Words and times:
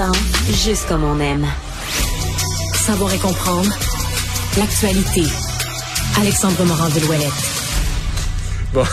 10 0.00 0.02
ans, 0.02 0.12
juste 0.64 0.88
comme 0.88 1.04
on 1.04 1.20
aime. 1.20 1.46
Savoir 2.74 3.12
et 3.12 3.18
comprendre. 3.18 3.70
L'actualité. 4.56 5.24
Alexandre 6.18 6.64
Morand-Villouellette. 6.64 7.30
Bon. 8.72 8.84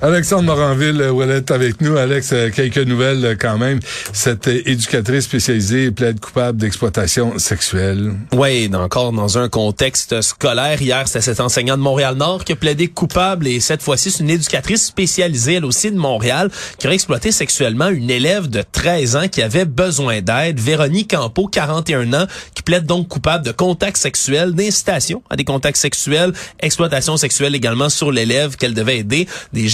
Alexandre 0.00 0.44
Moranville, 0.44 1.00
euh, 1.00 1.10
Ouellet 1.10 1.50
avec 1.50 1.80
nous. 1.80 1.96
Alex, 1.96 2.32
euh, 2.32 2.50
quelques 2.50 2.78
nouvelles 2.78 3.24
euh, 3.24 3.34
quand 3.38 3.58
même. 3.58 3.80
Cette 4.12 4.46
éducatrice 4.46 5.24
spécialisée 5.24 5.90
plaide 5.90 6.20
coupable 6.20 6.58
d'exploitation 6.58 7.38
sexuelle. 7.38 8.14
Oui, 8.32 8.70
encore 8.74 9.12
dans 9.12 9.38
un 9.38 9.48
contexte 9.48 10.20
scolaire. 10.20 10.80
Hier, 10.80 11.06
c'était 11.06 11.20
cet 11.20 11.40
enseignant 11.40 11.76
de 11.76 11.82
Montréal-Nord 11.82 12.44
qui 12.44 12.52
a 12.52 12.56
plaidé 12.56 12.88
coupable 12.88 13.46
et 13.46 13.60
cette 13.60 13.82
fois-ci, 13.82 14.10
c'est 14.10 14.22
une 14.22 14.30
éducatrice 14.30 14.86
spécialisée, 14.86 15.54
elle 15.54 15.64
aussi 15.64 15.90
de 15.90 15.96
Montréal, 15.96 16.50
qui 16.78 16.86
aurait 16.86 16.94
exploité 16.94 17.32
sexuellement 17.32 17.88
une 17.88 18.10
élève 18.10 18.48
de 18.48 18.62
13 18.70 19.16
ans 19.16 19.28
qui 19.28 19.42
avait 19.42 19.64
besoin 19.64 20.20
d'aide. 20.20 20.60
Véronique 20.60 21.14
Campo, 21.14 21.48
41 21.48 22.12
ans, 22.14 22.26
qui 22.54 22.62
plaide 22.62 22.86
donc 22.86 23.08
coupable 23.08 23.44
de 23.44 23.52
contact 23.52 23.96
sexuel, 23.96 24.52
d'incitation 24.52 25.22
à 25.30 25.36
des 25.36 25.44
contacts 25.44 25.78
sexuels, 25.78 26.32
exploitation 26.60 27.16
sexuelle 27.16 27.54
également 27.54 27.88
sur 27.88 28.12
l'élève 28.12 28.56
qu'elle 28.56 28.74
devait 28.74 28.98
aider. 28.98 29.26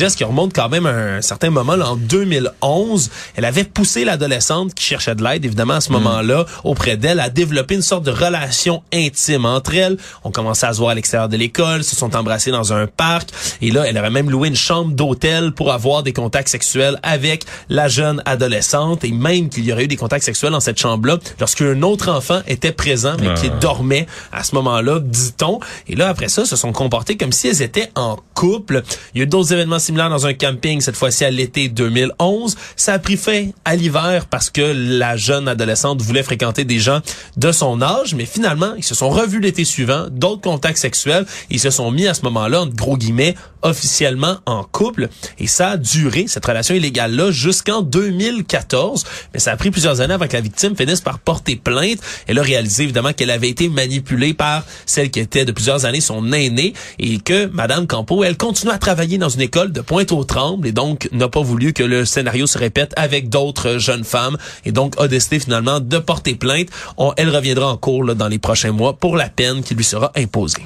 Gestes 0.05 0.19
qui 0.19 0.25
remontent 0.25 0.53
quand 0.55 0.69
même 0.69 0.85
à 0.85 0.91
un 0.91 1.23
certain 1.23 1.49
moment, 1.49 1.77
là, 1.77 1.89
en 1.89 1.97
2011. 1.97 3.11
Elle 3.37 3.47
avait 3.47 3.65
poussé 3.65 4.05
l'adolescente 4.05 4.75
qui 4.75 4.85
cherchait 4.85 5.15
de 5.15 5.25
l'aide, 5.25 5.43
évidemment, 5.47 5.75
à 5.75 5.81
ce 5.81 5.93
moment-là, 5.93 6.45
auprès 6.63 6.99
d'elle, 6.99 7.21
à 7.21 7.31
développer 7.31 7.75
une 7.75 7.83
sorte 7.83 8.05
de 8.05 8.11
relation 8.11 8.83
intime 8.93 9.47
entre 9.47 9.75
elles. 9.75 9.97
On 10.23 10.31
commençait 10.31 10.67
à 10.67 10.75
se 10.75 10.79
voir 10.79 10.91
à 10.91 10.95
l'extérieur 10.95 11.31
de 11.31 11.39
l'école, 11.39 11.85
se 11.85 11.97
sont 11.97 12.15
embrassés 12.17 12.51
dans 12.51 12.75
un 12.75 12.87
parc. 12.87 13.31
Et 13.63 13.71
là, 13.71 13.85
elle 13.87 13.97
aurait 13.97 14.11
même 14.11 14.29
loué 14.29 14.49
une 14.49 14.57
chambre 14.57 14.93
d'hôtel 14.93 15.53
pour 15.53 15.73
avoir 15.73 16.03
des 16.03 16.13
contacts 16.13 16.51
sexuels 16.51 17.01
avec 17.03 17.47
la 17.71 17.89
jeune 17.89 18.23
adolescente. 18.27 19.05
Et 19.05 19.11
même 19.11 19.49
qu'il 19.49 19.65
y 19.65 19.73
aurait 19.73 19.85
eu 19.85 19.89
des 19.89 19.97
contacts 19.97 20.27
sexuels 20.27 20.53
dans 20.53 20.61
cette 20.61 20.79
chambre-là 20.79 21.17
lorsqu'un 21.41 21.81
autre 21.83 22.11
enfant 22.11 22.43
était 22.47 22.73
présent, 22.73 23.17
mais 23.19 23.33
qui 23.35 23.49
dormait 23.59 24.07
à 24.33 24.45
ce 24.45 24.55
moment-là, 24.57 25.01
dit-on. 25.01 25.61
Et 25.89 25.97
là, 25.97 26.09
après 26.11 26.29
ça, 26.29 26.45
se 26.45 26.57
sont 26.57 26.73
comportés 26.73 27.17
comme 27.17 27.33
si 27.33 27.49
elles 27.49 27.63
étaient 27.63 27.91
en 27.95 28.19
couple. 28.35 28.83
Il 29.15 29.19
y 29.19 29.21
a 29.23 29.25
eu 29.25 29.27
d'autres 29.27 29.55
événements 29.55 29.79
similaires 29.85 30.11
dans 30.11 30.27
un 30.27 30.35
camping, 30.35 30.81
cette 30.81 30.97
fois-ci 30.97 31.25
à 31.25 31.31
l'été 31.31 31.69
2011. 31.69 32.57
Ça 32.77 32.95
a 32.95 32.99
pris 32.99 33.17
fin 33.17 33.51
à 33.65 33.77
l'hiver 33.77 34.27
parce 34.27 34.51
que 34.51 34.63
la 34.63 35.17
jeune 35.17 35.49
adolescente 35.49 36.03
voulait 36.03 36.23
fréquenter 36.23 36.65
des 36.65 36.79
gens 36.79 37.01
de 37.37 37.53
son 37.53 37.83
âge, 37.83 38.15
mais 38.15 38.25
finalement, 38.27 38.75
ils 38.77 38.85
se 38.85 38.95
sont 38.95 39.11
revus 39.11 39.41
l'été 39.41 39.65
suivant, 39.65 40.07
d'autres 40.11 40.43
contacts 40.43 40.79
sexuels, 40.79 41.27
ils 41.51 41.61
se 41.61 41.71
sont 41.71 41.91
mis 41.91 42.07
à 42.07 42.15
ce 42.15 42.23
moment-là, 42.23 42.63
entre 42.63 42.75
gros 42.75 42.97
guillemets, 42.97 43.35
officiellement 43.63 44.37
en 44.47 44.63
couple. 44.63 45.09
Et 45.39 45.47
ça 45.47 45.71
a 45.71 45.77
duré, 45.77 46.27
cette 46.29 46.45
relation 46.45 46.75
illégale-là, 46.75 47.31
jusqu'en 47.31 47.83
2014. 47.83 49.05
Mais 49.33 49.41
ça 49.41 49.53
a 49.53 49.57
pris 49.57 49.71
plusieurs 49.71 50.01
années 50.01 50.15
avant 50.15 50.29
que 50.29 50.35
la 50.35 50.41
victime 50.41 50.77
finisse 50.77 51.01
par 51.01 51.19
porter 51.19 51.57
plainte. 51.57 51.99
Elle 52.27 52.39
a 52.39 52.43
réalisé, 52.43 52.85
évidemment, 52.85 53.13
qu'elle 53.13 53.31
avait 53.31 53.49
été 53.49 53.69
manipulée 53.69 54.35
par 54.35 54.65
celle 54.87 55.11
qui 55.11 55.21
était 55.21 55.45
de 55.45 55.53
plusieurs 55.53 55.85
années 55.85 56.01
son 56.01 56.33
aînée 56.33 56.75
et 56.99 57.19
que 57.19 57.47
Madame 57.47 57.87
Campo, 57.87 58.23
elle 58.23 58.37
continue 58.37 58.73
à 58.73 58.79
travailler 58.79 59.19
dans 59.19 59.29
une 59.29 59.41
école 59.41 59.73
de 59.75 59.81
Pointe-aux-Trembles 59.83 60.67
et 60.69 60.73
donc 60.73 61.09
n'a 61.13 61.29
pas 61.29 61.43
voulu 61.43 61.73
que 61.73 61.83
le 61.83 62.05
scénario 62.07 62.47
se 62.47 62.57
répète 62.57 62.93
avec 62.97 63.29
d'autres 63.29 63.79
jeunes 63.79 64.05
femmes 64.05 64.39
et 64.65 64.73
donc 64.73 64.95
a 64.99 65.09
décidé 65.09 65.39
finalement 65.41 65.81
de 65.81 65.99
porter 65.99 66.35
plainte. 66.37 66.69
On- 66.97 67.13
elle 67.17 67.29
reviendra 67.29 67.71
en 67.73 67.77
cours 67.77 68.15
dans 68.15 68.29
les 68.29 68.39
prochains 68.39 68.73
mois 68.73 68.95
pour 68.95 69.17
la 69.17 69.29
peine 69.29 69.63
qui 69.63 69.75
lui 69.75 69.85
sera 69.85 70.13
imposée. 70.17 70.63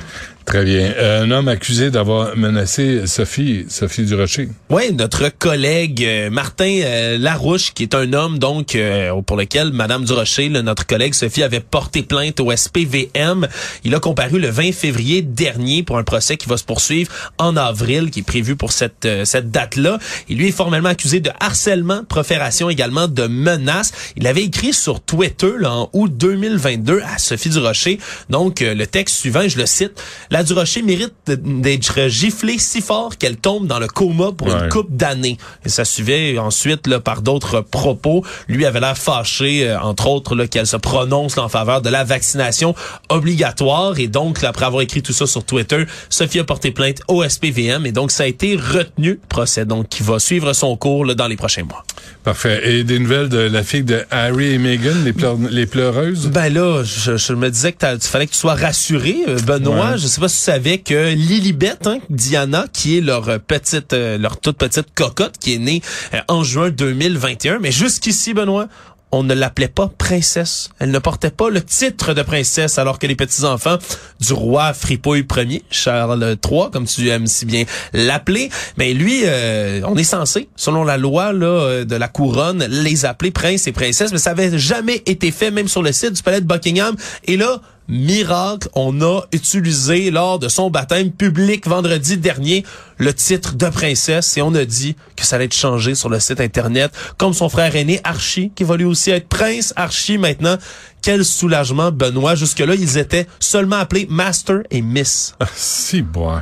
Très 0.48 0.64
bien. 0.64 0.94
Un 0.98 1.31
homme 1.31 1.47
accusé 1.47 1.91
d'avoir 1.91 2.34
menacé 2.34 3.06
Sophie, 3.06 3.66
Sophie 3.69 4.06
Durocher. 4.06 4.48
Oui, 4.70 4.94
notre 4.94 5.28
collègue 5.28 6.03
euh, 6.03 6.31
Martin 6.31 6.81
euh, 6.84 7.19
Larouche, 7.19 7.75
qui 7.75 7.82
est 7.82 7.94
un 7.94 8.14
homme 8.14 8.38
donc 8.38 8.75
euh, 8.75 9.20
pour 9.20 9.37
lequel 9.37 9.75
Madame 9.75 10.06
Durocher, 10.06 10.48
notre 10.48 10.87
collègue 10.87 11.12
Sophie, 11.12 11.42
avait 11.42 11.60
porté 11.60 12.03
plainte 12.03 12.41
au 12.41 12.50
SPVM. 12.50 13.47
Il 13.84 13.94
a 13.94 14.00
comparu 14.00 14.38
le 14.38 14.48
20 14.48 14.72
février 14.72 15.20
dernier 15.20 15.82
pour 15.82 15.98
un 15.98 16.03
procès 16.03 16.38
qui 16.38 16.48
va 16.48 16.56
se 16.56 16.64
poursuivre 16.64 17.12
en 17.37 17.54
avril, 17.58 18.10
qui 18.10 18.20
est 18.20 18.22
prévu 18.22 18.56
pour 18.56 18.72
cette 18.72 19.06
cette 19.25 19.50
date-là. 19.50 19.98
Il 20.31 20.38
lui 20.38 20.48
est 20.48 20.53
formellement 20.53 20.88
accusé 20.88 21.20
de 21.20 21.31
harcèlement, 21.41 22.04
profération 22.04 22.70
également, 22.70 23.06
de 23.06 23.26
menaces. 23.26 23.92
Il 24.16 24.26
avait 24.26 24.44
écrit 24.44 24.72
sur 24.72 25.03
Twitter 25.03 25.53
là, 25.58 25.72
en 25.72 25.91
août 25.92 26.10
2022 26.16 27.03
à 27.03 27.19
Sophie 27.19 27.50
Durocher. 27.50 27.98
Donc 28.31 28.60
le 28.60 28.87
texte 28.87 29.16
suivant, 29.16 29.47
je 29.47 29.58
le 29.58 29.66
cite. 29.66 30.03
Durocher 30.43 30.82
mérite 30.82 31.12
d'être 31.26 32.09
giflée 32.09 32.59
si 32.59 32.81
fort 32.81 33.16
qu'elle 33.19 33.37
tombe 33.37 33.66
dans 33.66 33.78
le 33.78 33.87
coma 33.88 34.32
pour 34.32 34.49
Ouais. 34.49 34.54
une 34.65 34.69
coupe 34.69 34.94
d'années. 34.97 35.38
Et 35.65 35.69
ça 35.69 35.84
suivait 35.84 36.38
ensuite 36.38 36.87
là, 36.87 37.00
par 37.00 37.22
d'autres 37.22 37.60
propos. 37.60 38.25
Lui 38.49 38.65
avait 38.66 38.81
l'air 38.81 38.97
fâché, 38.99 39.69
euh, 39.69 39.81
entre 39.81 40.06
autres, 40.09 40.44
qu'elle 40.47 40.66
se 40.66 40.76
prononce 40.76 41.37
là, 41.37 41.44
en 41.44 41.49
faveur 41.49 41.82
de 41.82 41.88
la 41.88 42.04
vaccination 42.04 42.75
obligatoire. 43.09 43.99
Et 43.99 44.09
donc, 44.09 44.43
là, 44.43 44.49
après 44.50 44.65
avoir 44.66 44.82
écrit 44.82 45.03
tout 45.03 45.12
ça 45.12 45.26
sur 45.26 45.44
Twitter, 45.44 45.84
Sophie 46.09 46.38
a 46.41 46.44
porté 46.44 46.70
plainte 46.70 47.00
au 47.09 47.22
SPVM. 47.28 47.87
Et 47.87 47.93
donc, 47.93 48.10
ça 48.10 48.25
a 48.25 48.26
été 48.26 48.56
retenu, 48.56 49.19
procès, 49.28 49.65
donc, 49.65 49.88
qui 49.88 50.03
va 50.03 50.19
suivre 50.19 50.53
son 50.53 50.76
cours 50.76 51.05
là, 51.05 51.15
dans 51.15 51.26
les 51.26 51.37
prochains 51.37 51.65
mois. 51.65 51.84
Parfait. 52.25 52.60
Et 52.70 52.84
des 52.84 52.99
nouvelles 52.99 53.28
de 53.28 53.38
la 53.38 53.62
fille 53.62 53.82
de 53.84 54.05
Harry 54.10 54.53
et 54.55 54.59
Meghan, 54.59 54.93
les, 55.05 55.12
pleur- 55.12 55.37
les 55.50 55.66
pleureuses? 55.66 56.26
Ben 56.28 56.53
là, 56.53 56.82
je, 56.84 57.16
je 57.16 57.32
me 57.32 57.50
disais 57.50 57.72
que 57.72 57.78
il 57.94 58.00
fallait 58.00 58.26
que 58.26 58.32
tu 58.32 58.38
sois 58.38 58.55
rassuré, 58.55 59.16
euh, 59.28 59.38
Benoît. 59.47 59.93
Ouais. 59.93 59.99
Je 59.99 60.06
sais 60.06 60.20
pas 60.20 60.27
savais 60.28 60.78
que 60.78 61.12
Lilibet, 61.12 61.86
hein, 61.86 61.98
Diana, 62.10 62.66
qui 62.72 62.98
est 62.98 63.00
leur 63.00 63.28
euh, 63.28 63.38
petite, 63.38 63.92
euh, 63.92 64.18
leur 64.18 64.38
toute 64.40 64.58
petite 64.58 64.88
cocotte, 64.94 65.38
qui 65.38 65.54
est 65.54 65.58
née 65.58 65.82
euh, 66.14 66.20
en 66.28 66.42
juin 66.44 66.70
2021, 66.70 67.58
mais 67.58 67.72
jusqu'ici, 67.72 68.34
Benoît. 68.34 68.68
On 69.10 69.22
ne 69.22 69.32
l'appelait 69.32 69.68
pas 69.68 69.90
princesse. 69.96 70.68
Elle 70.78 70.90
ne 70.90 70.98
portait 70.98 71.30
pas 71.30 71.48
le 71.48 71.62
titre 71.62 72.12
de 72.12 72.20
princesse, 72.20 72.78
alors 72.78 72.98
que 72.98 73.06
les 73.06 73.16
petits-enfants 73.16 73.78
du 74.20 74.34
roi 74.34 74.74
Fripouille 74.74 75.24
Ier, 75.34 75.64
Charles 75.70 76.36
III, 76.44 76.70
comme 76.70 76.84
tu 76.84 77.08
aimes 77.08 77.26
si 77.26 77.46
bien 77.46 77.64
l'appeler, 77.94 78.50
mais 78.76 78.92
lui, 78.92 79.22
euh, 79.24 79.80
on 79.86 79.96
est 79.96 80.04
censé, 80.04 80.50
selon 80.56 80.84
la 80.84 80.98
loi 80.98 81.32
là, 81.32 81.86
de 81.86 81.96
la 81.96 82.08
couronne, 82.08 82.66
les 82.68 83.06
appeler 83.06 83.30
prince 83.30 83.66
et 83.66 83.72
princesse, 83.72 84.12
mais 84.12 84.18
ça 84.18 84.32
avait 84.32 84.58
jamais 84.58 85.02
été 85.06 85.30
fait, 85.30 85.50
même 85.50 85.69
sur 85.69 85.82
le 85.82 85.92
site 85.92 86.12
du 86.12 86.22
palais 86.22 86.42
de 86.42 86.46
Buckingham. 86.46 86.94
Et 87.24 87.38
là, 87.38 87.62
miracle, 87.88 88.69
on 88.75 89.00
a 89.00 89.23
utilisé 89.32 90.11
lors 90.11 90.38
de 90.38 90.49
son 90.49 90.70
baptême 90.70 91.11
public 91.11 91.67
vendredi 91.67 92.19
dernier 92.19 92.64
le 92.99 93.14
titre 93.14 93.55
de 93.55 93.69
princesse 93.69 94.37
et 94.37 94.43
on 94.43 94.55
a 94.55 94.64
dit 94.64 94.96
que 95.17 95.25
ça 95.25 95.37
allait 95.37 95.46
être 95.46 95.55
changé 95.55 95.94
sur 95.94 96.08
le 96.08 96.20
site 96.20 96.40
internet, 96.40 96.93
comme 97.17 97.32
son 97.32 97.49
frère 97.49 97.75
aîné 97.76 98.00
Archie, 98.05 98.52
qui 98.55 98.64
va 98.64 98.76
lui 98.76 98.85
aussi 98.85 99.11
être 99.11 99.29
prince 99.29 99.73
Archie 99.76 100.19
maintenant. 100.19 100.58
Quel 101.00 101.25
soulagement, 101.25 101.93
Benoît. 101.93 102.35
Jusque-là, 102.35 102.75
ils 102.75 102.99
étaient 102.99 103.26
seulement 103.38 103.76
appelés 103.76 104.06
Master 104.11 104.62
et 104.70 104.82
Miss. 104.82 105.34
Si, 105.55 106.02
bon. 106.02 106.41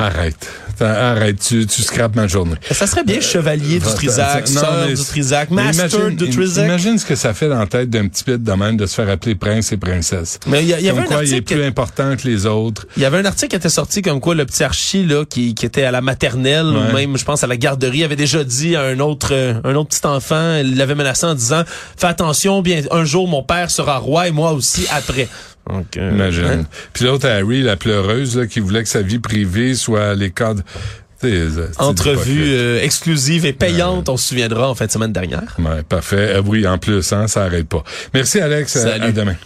Arrête. 0.00 0.48
Arrête, 0.80 1.38
tu, 1.40 1.66
tu 1.66 1.82
scrapes 1.82 2.16
ma 2.16 2.26
journée. 2.26 2.56
Ça 2.70 2.86
serait 2.86 3.04
bien 3.04 3.20
chevalier 3.20 3.78
du 3.78 3.84
Trisac, 3.84 4.48
sœur 4.48 4.86
du 4.86 4.94
Trisac, 4.94 5.50
master 5.50 6.10
du 6.10 6.30
Trisac. 6.30 6.64
Imagine 6.64 6.98
ce 6.98 7.04
que 7.04 7.14
ça 7.14 7.34
fait 7.34 7.50
dans 7.50 7.58
la 7.58 7.66
tête 7.66 7.90
d'un 7.90 8.08
petit 8.08 8.24
pit 8.24 8.42
de 8.42 8.52
même 8.52 8.78
de 8.78 8.86
se 8.86 8.94
faire 8.94 9.10
appeler 9.10 9.34
prince 9.34 9.72
et 9.72 9.76
princesse. 9.76 10.40
Mais 10.46 10.62
il 10.62 10.68
y, 10.68 10.88
avait 10.88 11.00
un 11.00 11.04
quoi, 11.04 11.16
article 11.16 11.34
il 11.34 11.36
est 11.36 11.42
plus 11.42 11.64
important 11.64 12.16
que 12.16 12.26
les 12.26 12.46
autres. 12.46 12.86
Il 12.96 13.02
y 13.02 13.04
avait 13.04 13.18
un 13.18 13.26
article 13.26 13.50
qui 13.50 13.56
était 13.56 13.68
sorti 13.68 14.00
comme 14.00 14.20
quoi 14.20 14.34
le 14.34 14.46
petit 14.46 14.64
Archie 14.64 15.04
là 15.04 15.26
qui, 15.26 15.54
qui 15.54 15.66
était 15.66 15.84
à 15.84 15.90
la 15.90 16.00
maternelle 16.00 16.66
ou 16.66 16.94
même 16.94 17.18
je 17.18 17.24
pense 17.24 17.44
à 17.44 17.46
la 17.46 17.58
garderie 17.58 18.02
avait 18.02 18.16
déjà 18.16 18.42
dit 18.42 18.76
à 18.76 18.82
un 18.82 19.00
autre 19.00 19.34
un 19.34 19.74
autre 19.74 19.90
petit 19.90 20.06
enfant, 20.06 20.56
il 20.56 20.76
l'avait 20.76 20.94
menacé 20.94 21.26
en 21.26 21.34
disant 21.34 21.62
"Fais 21.98 22.06
attention, 22.06 22.62
bien 22.62 22.82
un 22.90 23.04
jour 23.04 23.28
mon 23.28 23.42
père 23.42 23.70
sera 23.70 23.98
roi 23.98 24.28
et 24.28 24.30
moi 24.30 24.52
aussi 24.52 24.86
après." 24.90 25.28
Donc, 25.68 25.96
euh, 25.96 26.10
Imagine. 26.12 26.44
Hein? 26.44 26.64
Puis 26.92 27.04
l'autre, 27.04 27.28
Harry, 27.28 27.62
la 27.62 27.76
pleureuse, 27.76 28.36
là, 28.36 28.46
qui 28.46 28.60
voulait 28.60 28.82
que 28.82 28.88
sa 28.88 29.02
vie 29.02 29.18
privée 29.18 29.74
soit 29.74 30.10
à 30.10 30.14
l'écart 30.14 30.54
Entrevue 31.78 32.52
euh, 32.54 32.82
exclusive 32.82 33.44
et 33.44 33.52
payante, 33.52 34.08
on 34.08 34.16
se 34.16 34.28
souviendra 34.28 34.70
en 34.70 34.74
fin 34.74 34.86
de 34.86 34.90
semaine 34.90 35.12
dernière. 35.12 35.56
Ouais, 35.58 35.82
parfait. 35.82 36.36
Euh, 36.36 36.42
oui, 36.44 36.66
en 36.66 36.78
plus, 36.78 37.12
hein, 37.12 37.26
ça 37.26 37.44
arrête 37.44 37.68
pas. 37.68 37.84
Merci 38.14 38.40
Alex, 38.40 38.76
à 38.76 39.10
demain. 39.10 39.36